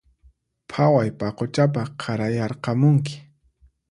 [0.71, 3.15] Phaway paquchapaq qarayarqamunki